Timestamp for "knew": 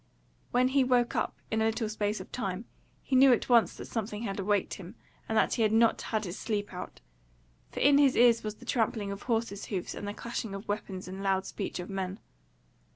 3.15-3.31